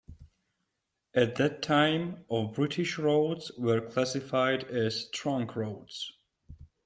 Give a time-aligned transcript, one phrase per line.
[1.13, 6.11] At that time, of British roads were classified as trunk roads.